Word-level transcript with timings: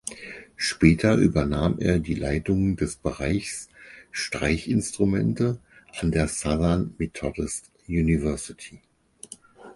Später 0.55 1.15
übernahm 1.15 1.77
er 1.77 1.99
die 1.99 2.15
Leitung 2.15 2.75
des 2.75 2.95
Bereichs 2.95 3.69
Streichinstrumente 4.09 5.59
an 5.99 6.09
der 6.11 6.27
Southern 6.27 6.95
Methodist 6.97 7.69
University. 7.87 8.81